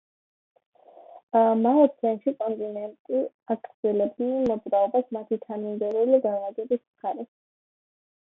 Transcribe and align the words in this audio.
მიოცენში 1.65 2.31
კონტინენტები 2.39 3.21
აგრძელებდნენ 3.55 4.47
მოძრაობას 4.53 5.13
მათი 5.19 5.39
თანამედროვე 5.45 6.21
განლაგების 6.25 6.83
მხარეს. 6.87 7.29